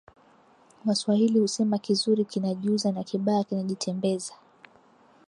[0.85, 4.33] Waswahili husema kizuri kinajiuza na kibaya kinajitembeza